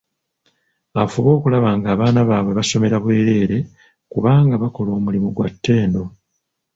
Afube 1.03 1.29
okulaba 1.37 1.69
ng'abaana 1.77 2.21
baabwe 2.29 2.51
basomera 2.59 2.97
bwereere 3.03 3.57
kubanga 4.11 4.55
bakola 4.63 4.89
omulimu 4.97 5.29
gwa 5.35 5.47
ttendo. 5.53 6.03